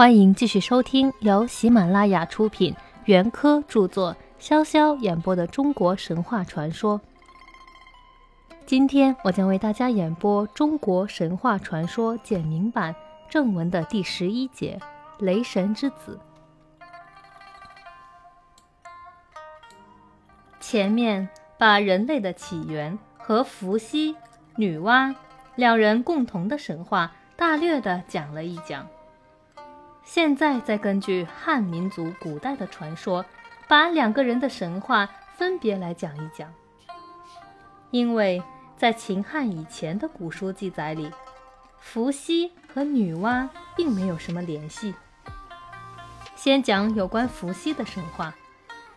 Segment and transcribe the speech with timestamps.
[0.00, 6.98] 欢迎继续收听由喜马拉雅出品、袁科著作、潇潇演播的中国神话传说。
[8.64, 12.94] 今天我将为大家演播《中国神话传说简明版》
[13.28, 14.80] 正文的第十一节
[15.22, 16.18] 《雷神之子》。
[20.60, 21.28] 前面
[21.58, 24.16] 把人类的起源和伏羲、
[24.56, 25.14] 女娲
[25.56, 28.88] 两人共同的神话大略的讲了一讲。
[30.04, 33.24] 现在再根据汉民族古代的传说，
[33.68, 36.52] 把两个人的神话分别来讲一讲。
[37.90, 38.42] 因为
[38.76, 41.10] 在秦汉以前的古书记载里，
[41.78, 44.94] 伏羲和女娲并没有什么联系。
[46.34, 48.34] 先讲有关伏羲的神话，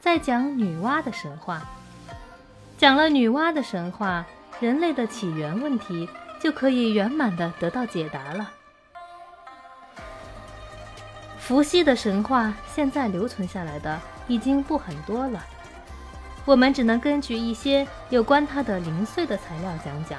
[0.00, 1.62] 再讲女娲的神话。
[2.78, 4.24] 讲了女娲的神话，
[4.60, 6.08] 人类的起源问题
[6.40, 8.50] 就可以圆满的得到解答了。
[11.44, 15.44] 伏羲的神话现在留存下来的已经不很多了，
[16.46, 20.18] 我们只能根据一些有关他的零碎的材料讲讲。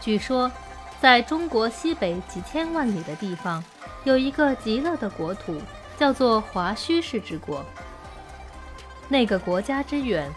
[0.00, 0.48] 据说，
[1.00, 3.62] 在中国西北几千万里的地方，
[4.04, 5.60] 有一个极乐的国土，
[5.98, 7.64] 叫做华胥氏之国。
[9.08, 10.30] 那个国家之远，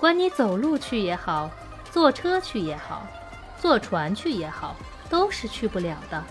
[0.00, 1.50] 管你走路去也好，
[1.90, 3.06] 坐车去也好，
[3.60, 4.74] 坐船去也好，
[5.10, 6.24] 都是去不了的。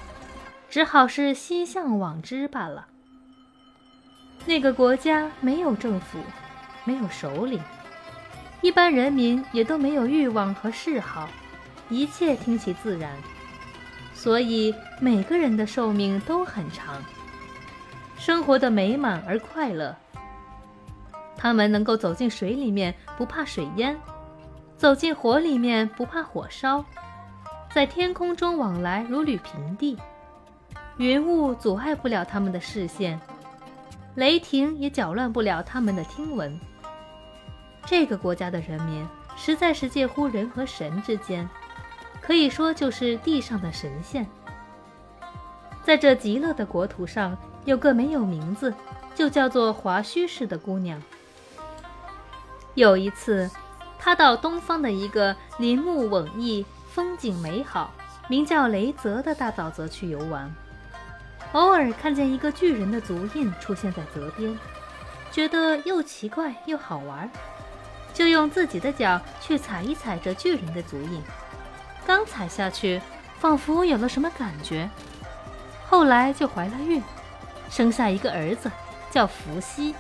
[0.72, 2.88] 只好是心向往之罢了。
[4.46, 6.18] 那个国家没有政府，
[6.86, 7.60] 没有首领，
[8.62, 11.28] 一般人民也都没有欲望和嗜好，
[11.90, 13.12] 一切听其自然，
[14.14, 17.04] 所以每个人的寿命都很长，
[18.18, 19.94] 生活的美满而快乐。
[21.36, 24.00] 他们能够走进水里面不怕水淹，
[24.78, 26.86] 走进火里面不怕火烧，
[27.74, 29.98] 在天空中往来如履平地。
[31.02, 33.20] 云雾阻碍不了他们的视线，
[34.14, 36.56] 雷霆也搅乱不了他们的听闻。
[37.88, 39.04] 这个国家的人民
[39.36, 41.50] 实在是介乎人和神之间，
[42.22, 44.24] 可以说就是地上的神仙。
[45.84, 47.36] 在这极乐的国土上，
[47.66, 48.72] 有个没有名字，
[49.16, 51.02] 就叫做华胥氏的姑娘。
[52.76, 53.50] 有一次，
[53.98, 57.92] 她到东方的一个林木苇逸、风景美好、
[58.28, 60.54] 名叫雷泽的大沼泽去游玩。
[61.54, 64.58] 偶尔看见一个巨人的足印出现在泽边，
[65.32, 67.30] 觉得又奇怪又好玩，
[68.14, 71.22] 就用自己的脚去踩一踩这巨人的足印。
[72.06, 73.02] 刚踩下去，
[73.38, 74.90] 仿佛有了什么感觉，
[75.90, 77.04] 后来就怀了孕，
[77.70, 78.72] 生下一个儿子，
[79.10, 79.94] 叫伏羲。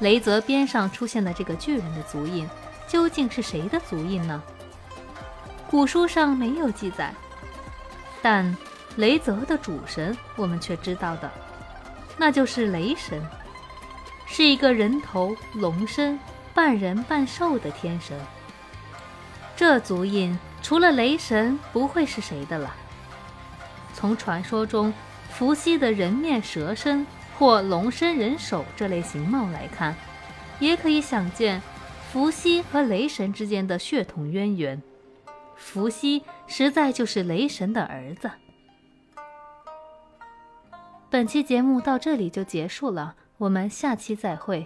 [0.00, 2.48] 雷泽边上出现的这个巨人的足印，
[2.88, 4.42] 究竟是谁的足印呢？
[5.70, 7.14] 古书上没有记载，
[8.20, 8.56] 但。
[8.96, 11.30] 雷泽的主神，我们却知道的，
[12.18, 13.22] 那就是雷神，
[14.26, 16.18] 是一个人头龙身、
[16.52, 18.18] 半人半兽的天神。
[19.56, 22.74] 这足印除了雷神，不会是谁的了。
[23.94, 24.92] 从传说中
[25.30, 27.06] 伏羲的人面蛇身
[27.38, 29.94] 或龙身人手这类形貌来看，
[30.58, 31.62] 也可以想见
[32.10, 34.82] 伏羲和雷神之间的血统渊源。
[35.56, 38.30] 伏羲实在就是雷神的儿子。
[41.10, 44.64] 本期节目到这里就结束了，我们下期再会。